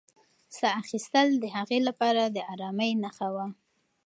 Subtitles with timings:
[0.57, 3.45] ساه اخیستل د هغې لپاره د ارامۍ نښه وه.